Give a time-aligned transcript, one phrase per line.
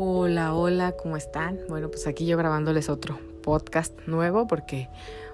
[0.00, 1.58] Hola, hola, ¿cómo están?
[1.68, 4.88] Bueno, pues aquí yo grabándoles otro podcast nuevo porque,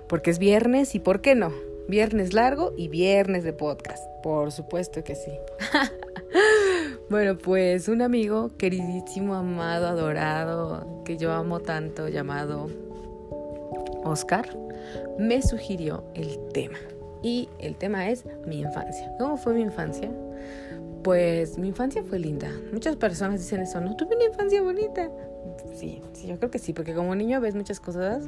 [0.09, 1.53] porque es viernes y ¿por qué no?
[1.87, 4.03] Viernes largo y viernes de podcast.
[4.23, 5.33] Por supuesto que sí.
[7.11, 12.71] bueno, pues un amigo queridísimo, amado, adorado, que yo amo tanto, llamado
[14.03, 14.49] Oscar,
[15.19, 16.79] me sugirió el tema.
[17.23, 19.15] Y el tema es mi infancia.
[19.19, 20.11] ¿Cómo fue mi infancia?
[21.05, 22.51] Pues mi infancia fue linda.
[22.73, 25.11] Muchas personas dicen eso, no tuve una infancia bonita.
[25.75, 28.25] Sí, sí, yo creo que sí, porque como niño ves muchas cosas,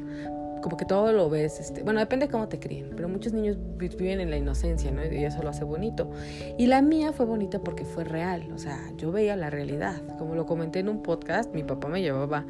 [0.61, 3.57] como que todo lo ves, este, bueno, depende de cómo te críen, pero muchos niños
[3.79, 5.05] viven en la inocencia, ¿no?
[5.05, 6.11] Y eso lo hace bonito.
[6.59, 10.03] Y la mía fue bonita porque fue real, o sea, yo veía la realidad.
[10.19, 12.45] Como lo comenté en un podcast, mi papá me llevaba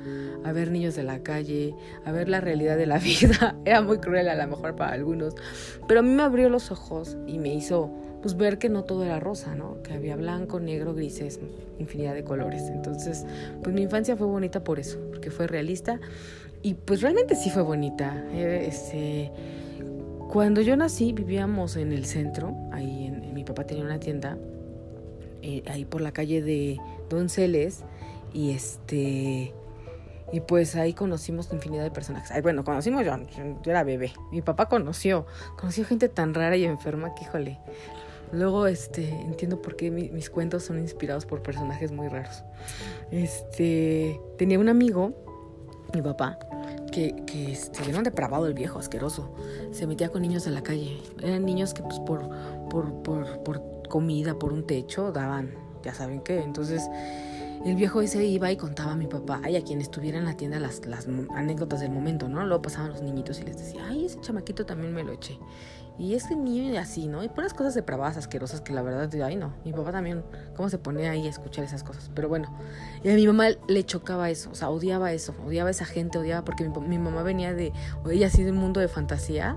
[0.45, 1.75] a ver niños de la calle,
[2.05, 3.57] a ver la realidad de la vida.
[3.65, 5.35] Era muy cruel a lo mejor para algunos,
[5.87, 7.91] pero a mí me abrió los ojos y me hizo
[8.27, 9.81] pues ver que no todo era rosa, ¿no?
[9.85, 11.39] Que había blanco, negro, grises,
[11.79, 12.63] infinidad de colores.
[12.63, 13.25] Entonces,
[13.63, 16.01] pues mi infancia fue bonita por eso, porque fue realista
[16.61, 18.25] y pues realmente sí fue bonita.
[18.33, 19.31] Eh, este,
[20.29, 24.37] cuando yo nací vivíamos en el centro, ahí en, mi papá tenía una tienda,
[25.43, 27.85] eh, ahí por la calle de Donceles
[28.35, 29.55] y este...
[30.33, 32.29] Y pues ahí conocimos infinidad de personas.
[32.43, 33.17] bueno, conocimos yo,
[33.63, 34.13] yo era bebé.
[34.33, 37.61] Mi papá conoció, conoció gente tan rara y enferma que, híjole,
[38.33, 42.43] Luego, este, entiendo por qué mis cuentos son inspirados por personajes muy raros.
[43.11, 45.13] Este, tenía un amigo,
[45.95, 46.39] mi papá,
[46.93, 49.35] que, que este, era un depravado el viejo, asqueroso.
[49.71, 51.01] Se metía con niños de la calle.
[51.23, 52.29] Eran niños que, pues, por,
[52.69, 56.41] por, por, por comida, por un techo, daban, ya saben qué.
[56.41, 56.83] Entonces,
[57.65, 60.37] el viejo ese iba y contaba a mi papá, ay, a quien estuviera en la
[60.37, 62.45] tienda las, las anécdotas del momento, ¿no?
[62.45, 65.39] Luego pasaban los niñitos y les decía, ay, ese chamaquito también me lo eché.
[65.99, 67.25] Y ese niño así, ¿no?
[67.25, 70.23] Y puras cosas depravadas, asquerosas, que la verdad, ay no, mi papá también,
[70.55, 72.11] ¿cómo se pone ahí a escuchar esas cosas?
[72.15, 72.55] Pero bueno,
[73.03, 76.19] y a mi mamá le chocaba eso, o sea, odiaba eso, odiaba a esa gente,
[76.19, 77.73] odiaba, porque mi, mamá venía de,
[78.05, 79.57] o ella así de un mundo de fantasía,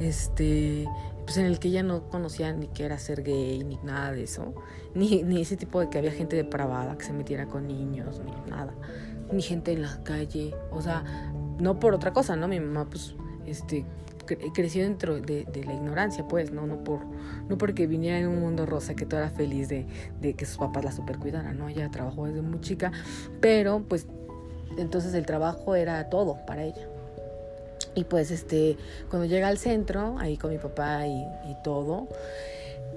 [0.00, 0.86] este,
[1.24, 4.24] pues en el que ella no conocía ni qué era ser gay, ni nada de
[4.24, 4.54] eso,
[4.94, 8.50] ni, ni ese tipo de que había gente depravada que se metiera con niños, ni
[8.50, 8.74] nada,
[9.32, 11.04] ni gente en la calle, o sea,
[11.58, 12.48] no por otra cosa, ¿no?
[12.48, 13.14] Mi mamá, pues,
[13.46, 13.86] este,
[14.36, 16.66] creció dentro de, la ignorancia, pues, ¿no?
[16.66, 17.00] No, por,
[17.48, 19.86] no porque viniera en un mundo rosa que todo era feliz de,
[20.36, 21.68] que sus papás la super cuidaran, ¿no?
[21.68, 22.92] Ella trabajó desde muy chica,
[23.40, 24.06] pero pues
[24.78, 26.88] entonces el trabajo era todo para ella.
[27.94, 28.76] Y pues este,
[29.08, 32.08] cuando llega al centro, ahí con mi papá y, todo,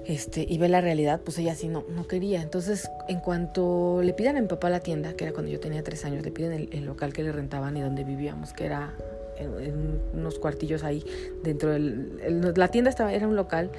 [0.06, 2.42] este, y ve la realidad, pues ella sí no, no quería.
[2.42, 5.82] Entonces, en cuanto le piden a mi papá la tienda, que era cuando yo tenía
[5.82, 8.94] tres años, le piden el, el local que le rentaban y donde vivíamos, que era
[9.38, 11.04] en, unos cuartillos ahí
[11.42, 12.52] dentro del...
[12.56, 13.70] la tienda estaba, era un local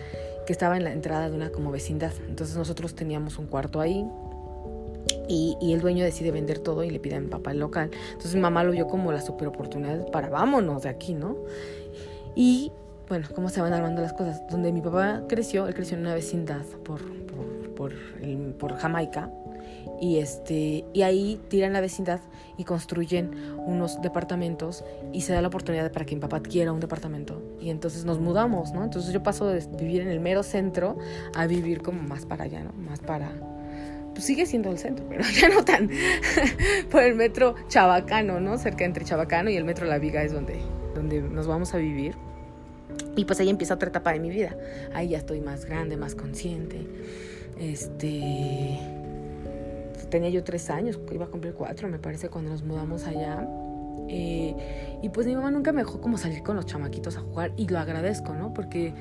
[0.46, 2.14] que estaba en la entrada de una como vecindad.
[2.28, 4.06] Entonces nosotros teníamos un cuarto ahí
[5.28, 7.92] y, el dueño decide vender todo y le pide a mi papá el local.
[8.08, 11.36] Entonces mi mamá lo vio como la super oportunidad para vámonos de aquí, ¿no?
[12.36, 12.72] Y
[13.08, 14.42] bueno, cómo se van armando las cosas.
[14.50, 17.02] Donde mi papá creció, él creció en una vecindad por,
[17.76, 17.94] por,
[18.58, 19.32] por Jamaica,
[20.02, 22.20] y este y ahí tiran la vecindad
[22.58, 23.32] y construyen
[23.66, 24.84] unos departamentos
[25.14, 28.20] y se da la oportunidad para que mi papá adquiera un departamento y entonces nos
[28.20, 28.84] mudamos, ¿no?
[28.84, 30.98] Entonces yo paso de vivir en el mero centro
[31.34, 32.74] a vivir como más para allá, ¿no?
[32.74, 33.32] Más para
[34.14, 35.90] pues sigue siendo el centro, pero ya no tan
[36.90, 38.58] por el metro Chabacano, ¿no?
[38.58, 40.60] Cerca entre Chabacano y el metro La Viga es donde
[40.96, 42.16] donde nos vamos a vivir.
[43.16, 44.56] Y pues ahí empieza otra etapa de mi vida.
[44.94, 46.88] Ahí ya estoy más grande, más consciente.
[47.60, 48.80] Este
[50.10, 53.48] tenía yo tres años, iba a cumplir cuatro, me parece, cuando nos mudamos allá.
[54.08, 57.52] Eh, y pues mi mamá nunca me dejó como salir con los chamaquitos a jugar
[57.58, 58.54] y lo agradezco, ¿no?
[58.54, 58.94] Porque,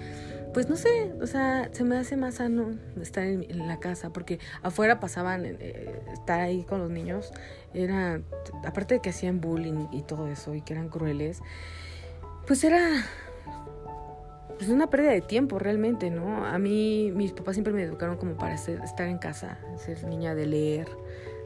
[0.55, 2.71] pues no sé, o sea, se me hace más sano
[3.01, 7.33] estar en, la casa porque afuera pasaban, eh, estar ahí con los niños,
[7.75, 8.21] era,
[8.65, 11.43] aparte de que hacían bullying y todo eso y que eran crueles,
[12.47, 13.05] pues era
[14.59, 16.45] pues una pérdida de tiempo realmente, ¿no?
[16.45, 20.47] A mí mis papás siempre me educaron como para estar en casa, ser niña de
[20.47, 20.89] leer,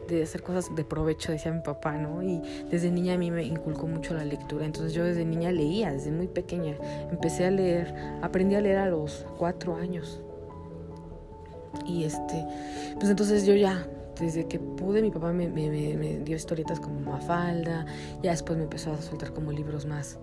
[0.09, 2.23] de hacer cosas de provecho, decía mi papá, ¿no?
[2.23, 5.93] Y desde niña a mí me inculcó mucho la lectura, entonces yo desde niña leía,
[5.93, 6.77] desde muy pequeña.
[7.11, 10.21] Empecé a leer, aprendí a leer a los cuatro años.
[11.87, 12.45] Y este,
[12.95, 13.87] pues entonces yo ya,
[14.19, 17.87] desde que pude, mi papá me, me dio historietas como Mafalda,
[18.23, 20.19] ya después me empezó a soltar como libros más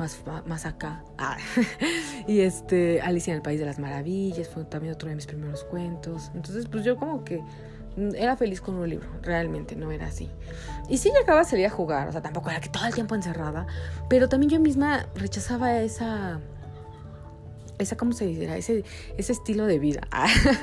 [0.00, 1.04] más, más acá.
[1.18, 1.36] Ah.
[2.26, 5.64] y este, Alicia en el País de las Maravillas fue también otro de mis primeros
[5.64, 6.30] cuentos.
[6.34, 7.42] Entonces, pues yo como que
[8.14, 10.28] era feliz con un libro, realmente, no era así.
[10.88, 13.14] Y sí llegaba a salir a jugar, o sea, tampoco era que todo el tiempo
[13.14, 13.66] encerrada,
[14.08, 16.40] pero también yo misma rechazaba esa
[17.78, 18.56] esa ¿cómo se dirá?
[18.56, 18.84] Ese,
[19.16, 20.02] ese estilo de vida,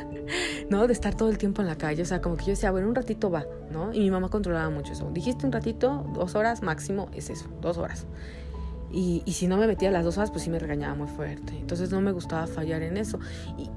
[0.69, 0.87] ¿no?
[0.87, 2.87] De estar todo el tiempo en la calle, o sea, como que yo decía, bueno,
[2.87, 3.93] un ratito va, ¿no?
[3.93, 5.09] Y mi mamá controlaba mucho eso.
[5.11, 8.05] Dijiste un ratito, dos horas máximo, es eso, dos horas.
[8.91, 11.57] Y, y, si no me metía las dos horas, pues sí me regañaba muy fuerte.
[11.57, 13.19] Entonces no me gustaba fallar en eso.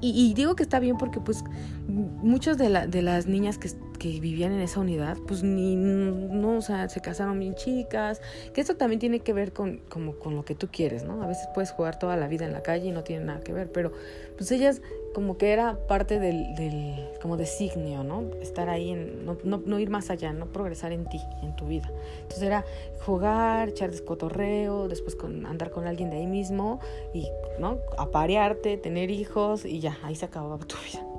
[0.01, 1.43] Y, digo que está bien porque pues
[1.87, 3.69] muchas de, de las niñas que,
[4.01, 8.19] que, vivían en esa unidad, pues ni, no, o sea, se casaron bien chicas.
[8.53, 11.21] Que eso también tiene que ver con, como, con lo que tú quieres, ¿no?
[11.21, 13.53] A veces puedes jugar toda la vida en la calle y no tiene nada que
[13.53, 13.71] ver.
[13.71, 13.91] Pero
[14.37, 14.81] pues ellas
[15.13, 18.23] como que era parte del, del como designio, ¿no?
[18.41, 21.67] Estar ahí, en, no, no, no, ir más allá, no progresar en ti, en tu
[21.67, 21.91] vida.
[22.21, 22.65] Entonces era
[23.05, 26.79] jugar, echar descotorreo, después con, andar con alguien de ahí mismo
[27.13, 27.27] y,
[27.59, 27.77] ¿no?
[27.97, 31.10] Aparearte, tener hijos y ya, ahí se acababa tu vida.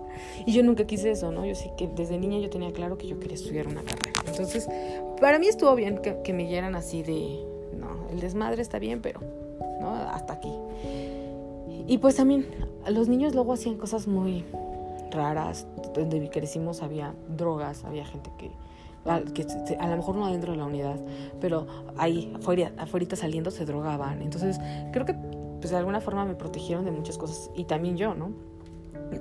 [0.47, 1.47] Y yo nunca quise eso, ¿no?
[1.47, 4.23] Yo sí que desde niña yo tenía claro que yo quería estudiar una carrera.
[4.27, 4.69] Entonces,
[5.21, 7.45] para mí estuvo bien que, que me dieran así de,
[7.79, 9.21] no, el desmadre está bien, pero,
[9.81, 9.91] ¿no?
[9.95, 10.53] Hasta aquí.
[11.87, 12.47] Y pues también
[12.89, 14.45] los niños luego hacían cosas muy
[15.11, 15.67] raras.
[15.95, 18.51] Donde crecimos había drogas, había gente que,
[19.35, 20.97] que a lo mejor no dentro de la unidad,
[21.41, 21.67] pero
[21.99, 24.23] ahí afuera, afuera saliendo se drogaban.
[24.23, 24.59] Entonces
[24.93, 28.33] creo que pues de alguna forma me protegieron de muchas cosas y también yo, ¿no?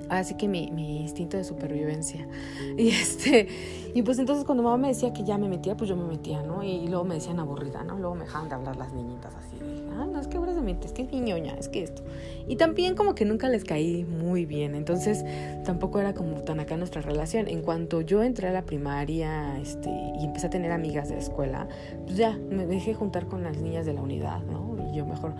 [0.08, 2.26] Así que mi, mi, instinto de supervivencia.
[2.76, 3.48] Y este,
[3.94, 6.42] y pues entonces cuando mamá me decía que ya me metía, pues yo me metía,
[6.42, 6.62] ¿no?
[6.62, 7.98] Y, luego me decían aburrida, ¿no?
[7.98, 9.52] Luego me dejaban de hablar las niñitas así
[9.98, 12.02] ah, no, es que ahora se mete, es que es niñoña, es que esto.
[12.48, 15.24] Y también como que nunca les caí muy bien, entonces
[15.64, 17.48] tampoco era como tan acá nuestra relación.
[17.48, 19.90] En cuanto yo entré a la primaria este,
[20.20, 21.68] y empecé a tener amigas de la escuela,
[22.04, 24.76] pues ya me dejé juntar con las niñas de la unidad, ¿no?
[24.90, 25.34] Y yo mejor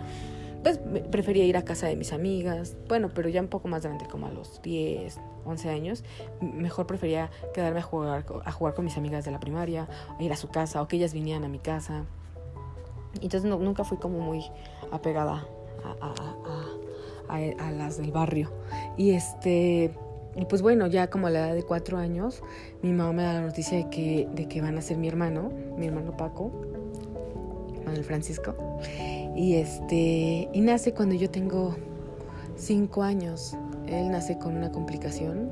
[0.63, 0.79] pues
[1.11, 4.27] prefería ir a casa de mis amigas, bueno, pero ya un poco más grande, como
[4.27, 6.03] a los 10, 11 años,
[6.41, 9.87] mejor prefería quedarme a jugar, a jugar con mis amigas de la primaria,
[10.17, 12.05] a ir a su casa, o que ellas vinieran a mi casa.
[13.21, 14.45] Entonces nunca fui como muy
[14.91, 15.45] apegada
[15.83, 16.13] a,
[17.29, 18.51] a, las del barrio.
[18.97, 19.93] Y este...
[20.35, 22.41] Y pues bueno, ya como a la edad de cuatro años,
[22.81, 25.51] mi mamá me da la noticia de que, de que van a ser mi hermano,
[25.77, 26.51] mi hermano Paco,
[27.85, 28.55] Manuel Francisco.
[29.35, 31.75] Y este, y nace cuando yo tengo
[32.55, 33.55] cinco años.
[33.87, 35.49] Él nace con una complicación.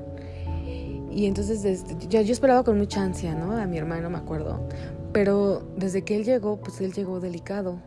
[1.12, 3.58] Y entonces desde, yo, yo, esperaba con mucha ansia, ¿no?
[3.58, 4.68] A mi hermano, me acuerdo.
[5.12, 7.80] Pero desde que él llegó, pues él llegó delicado.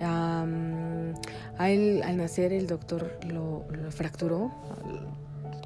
[0.00, 4.50] a él al nacer el doctor lo, fracturó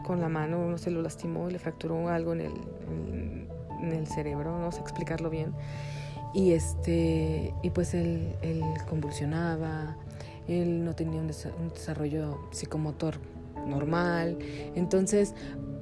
[0.04, 2.52] con la mano, no se lo lastimó, le fracturó algo en el,
[3.80, 5.54] en el cerebro, no sé explicarlo bien.
[6.34, 8.34] Y, este, y pues él,
[8.88, 9.96] convulsionaba,
[10.46, 13.18] él no tenía un, desarrollo psicomotor
[13.66, 14.38] normal.
[14.74, 15.34] Entonces,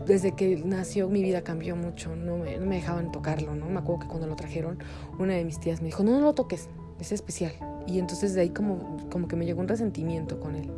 [0.06, 3.66] desde que nació mi vida cambió mucho, no me, no me, dejaban tocarlo, ¿no?
[3.66, 4.78] Me acuerdo que cuando lo trajeron,
[5.18, 6.68] una de mis tías me dijo, no, no lo toques,
[7.00, 7.52] es especial.
[7.86, 10.70] Y entonces de ahí como, como que me llegó un resentimiento con él,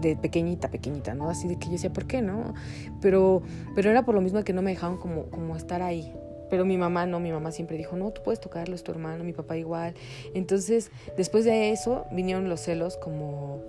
[0.00, 1.28] de pequeñita, pequeñita, ¿no?
[1.28, 2.54] Así de que yo decía, ¿por qué no?
[3.00, 3.42] Pero,
[3.74, 6.14] pero era por lo mismo que no me dejaban como, como estar ahí,
[6.50, 9.24] pero mi mamá no, mi mamá siempre dijo, no, tú puedes tocarlo, es tu hermano,
[9.24, 9.94] mi papá igual.
[10.34, 13.62] Entonces, después de eso, vinieron los celos como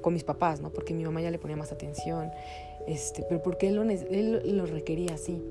[0.00, 0.70] con mis papás, ¿no?
[0.70, 2.30] Porque mi mamá ya le ponía más atención,
[2.86, 5.42] este, pero porque él lo, él lo requería así.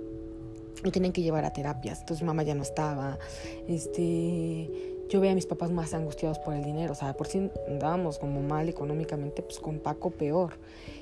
[0.84, 3.20] Lo tenían que llevar a terapias, entonces mi mamá ya no estaba.
[3.68, 4.70] Este,
[5.10, 8.20] yo veía a mis papás más angustiados por el dinero, o sea, por si andábamos
[8.20, 10.54] como mal económicamente, pues con Paco peor.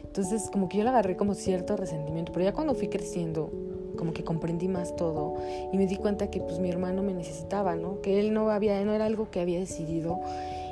[0.03, 3.51] Entonces, como que yo le agarré como cierto resentimiento, pero ya cuando fui creciendo,
[3.98, 5.36] como que comprendí más todo
[5.74, 8.01] y me di cuenta que pues mi hermano me necesitaba, ¿no?
[8.01, 10.22] Que él no había, no era algo que había decidido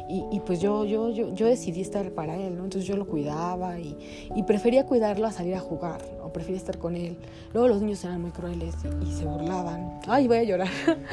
[0.08, 2.64] y, y pues yo, yo, yo, yo decidí estar para él, ¿no?
[2.64, 3.98] Entonces yo lo cuidaba y,
[4.36, 7.18] y prefería cuidarlo a salir a jugar, o prefería estar con él.
[7.54, 10.00] Luego los niños eran muy crueles y, se burlaban.
[10.08, 10.70] Ay, voy a llorar.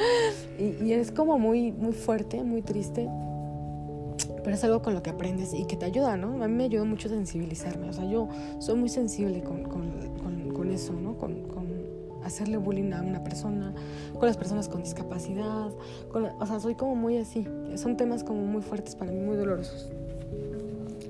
[0.59, 3.09] y, y es como muy, muy fuerte, muy triste
[4.43, 6.43] pero es algo con lo que aprendes y que te ayuda, ¿no?
[6.43, 8.27] A mí me ayudó mucho sensibilizarme, o sea, yo
[8.59, 9.89] soy muy sensible con, con,
[10.21, 11.17] con, con eso, ¿no?
[11.17, 11.43] Con,
[12.25, 13.73] hacerle bullying a una persona,
[14.13, 15.69] con las personas con discapacidad,
[16.11, 19.35] con, o sea, soy como muy así, son temas como muy fuertes para mí, muy
[19.35, 19.91] dolorosos.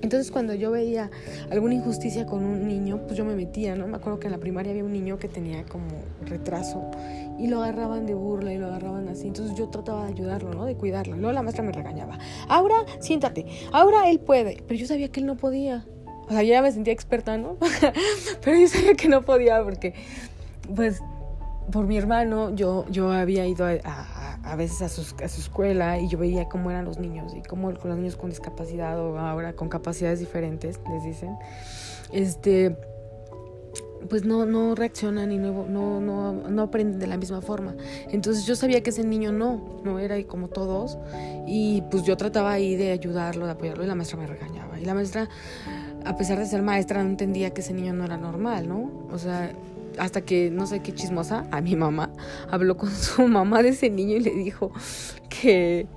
[0.03, 1.09] Entonces cuando yo veía
[1.49, 3.87] alguna injusticia con un niño, pues yo me metía, ¿no?
[3.87, 5.87] Me acuerdo que en la primaria había un niño que tenía como
[6.25, 6.91] retraso
[7.39, 9.27] y lo agarraban de burla y lo agarraban así.
[9.27, 10.65] Entonces yo trataba de ayudarlo, ¿no?
[10.65, 11.15] De cuidarlo.
[11.15, 12.19] Luego la maestra me regañaba.
[12.49, 13.45] Ahora, siéntate.
[13.71, 14.61] Ahora él puede.
[14.67, 15.85] Pero yo sabía que él no podía.
[16.27, 17.55] O sea, yo ya me sentía experta, ¿no?
[18.43, 19.93] Pero yo sabía que no podía porque
[20.75, 21.01] pues
[21.71, 26.17] por mi hermano yo, yo había ido a, a, veces a, su escuela y yo
[26.17, 29.69] veía cómo eran los niños y cómo con los niños con discapacidad o ahora con
[29.69, 31.37] capacidades diferentes, les dicen,
[32.11, 32.75] este
[34.09, 37.73] pues no, no reaccionan y no, no, no, no aprenden de la misma forma.
[38.09, 40.97] Entonces yo sabía que ese niño no, no era como todos
[41.47, 44.77] y pues yo trataba ahí de ayudarlo, de apoyarlo y la maestra me regañaba.
[44.77, 45.29] Y la maestra
[46.05, 48.91] a pesar de ser maestra, no entendía que ese niño no era normal, ¿no?
[49.11, 49.51] O sea,
[49.97, 52.11] hasta que no sé qué chismosa, a mi mamá,
[52.49, 54.71] habló con su mamá de ese niño y le dijo
[55.29, 55.87] que,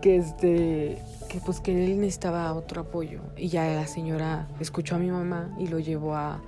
[0.00, 3.20] que este, que pues que él necesitaba otro apoyo.
[3.36, 6.40] Y ya la señora escuchó a mi mamá y lo llevó a,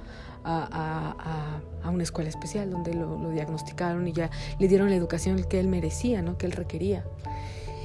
[0.44, 5.60] a, a, una escuela especial donde lo, diagnosticaron y ya le dieron la educación que
[5.60, 6.38] él merecía, ¿no?
[6.38, 7.04] Que él requería.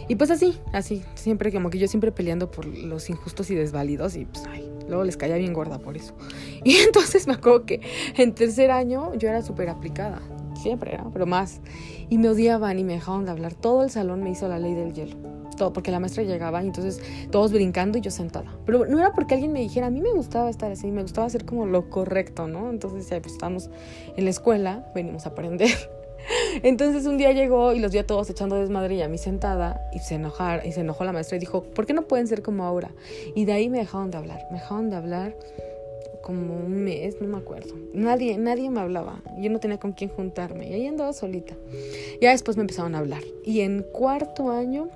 [0.07, 4.15] Y pues así, así, siempre como que yo siempre peleando por los injustos y desvalidos
[4.17, 6.13] y pues ay, luego les caía bien gorda por eso.
[6.63, 7.81] Y entonces me acuerdo que
[8.15, 10.21] en tercer año yo era súper aplicada,
[10.61, 11.61] siempre era, pero más.
[12.09, 13.53] Y me odiaban y me dejaban de hablar.
[13.53, 15.17] Todo el salón me hizo la ley del hielo.
[15.57, 18.57] Todo, porque la maestra llegaba y entonces todos brincando y yo sentada.
[18.65, 21.27] Pero no era porque alguien me dijera, a mí me gustaba estar así, me gustaba
[21.27, 22.69] hacer como lo correcto, ¿no?
[22.69, 23.69] Entonces ya pues estamos
[24.15, 25.69] en la escuela, venimos a aprender.
[26.63, 29.81] Entonces un día llegó y los vi a todos echando desmadre y a mí sentada
[29.93, 30.19] y se,
[30.65, 32.91] y se enojó la maestra y dijo, ¿por qué no pueden ser como ahora?
[33.35, 35.35] Y de ahí me dejaron de hablar, me dejaron de hablar
[36.23, 37.75] como un mes, no me acuerdo.
[37.93, 39.21] Nadie, nadie me hablaba.
[39.37, 40.69] Yo no tenía con quién juntarme.
[40.69, 41.53] Y ahí andaba solita.
[42.21, 43.21] Ya después me empezaron a hablar.
[43.43, 44.87] Y en cuarto año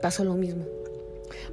[0.00, 0.64] pasó lo mismo.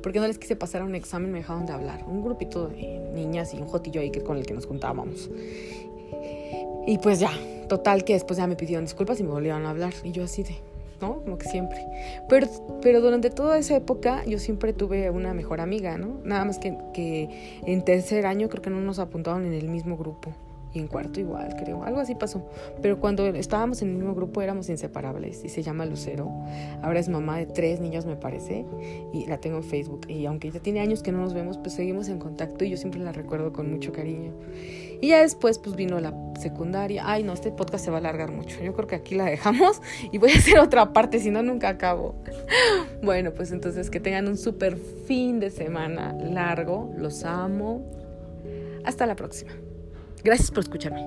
[0.03, 2.05] Porque no les quise pasar a un examen, me dejaron de hablar.
[2.07, 5.29] Un grupito de niñas y un jotillo ahí que con el que nos juntábamos.
[6.85, 7.31] Y pues ya,
[7.69, 9.93] total que después ya me pidieron disculpas y me volvieron a hablar.
[10.03, 10.57] Y yo así de,
[10.99, 11.21] ¿no?
[11.21, 11.85] Como que siempre.
[12.27, 12.47] Pero,
[12.81, 16.19] pero durante toda esa época yo siempre tuve una mejor amiga, ¿no?
[16.25, 19.95] Nada más que, que en tercer año creo que no nos apuntaron en el mismo
[19.95, 20.33] grupo
[20.73, 21.83] y en cuarto igual, creo.
[21.83, 22.45] Algo así pasó.
[22.81, 26.31] Pero cuando estábamos en el mismo grupo éramos inseparables y se llama Lucero.
[26.81, 28.65] Ahora es mamá de tres niños, me parece,
[29.13, 30.01] y la tengo en Facebook.
[30.07, 32.77] Y aunque ya tiene años que no nos vemos, pues seguimos en contacto y yo
[32.77, 34.33] siempre la recuerdo con mucho cariño.
[35.01, 37.03] Y ya después, pues vino la secundaria.
[37.05, 38.61] Ay, no, este podcast se va a alargar mucho.
[38.61, 41.69] Yo creo que aquí la dejamos y voy a hacer otra parte, si no, nunca
[41.69, 42.15] acabo.
[43.01, 46.91] Bueno, pues entonces que tengan un súper fin de semana largo.
[46.97, 47.81] Los amo.
[48.83, 49.51] Hasta la próxima.
[50.23, 51.05] Gracias por escucharme.